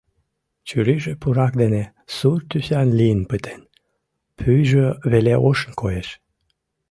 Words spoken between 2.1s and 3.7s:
сур тӱсан лийын пытен,